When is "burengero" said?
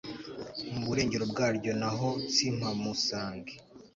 0.89-1.25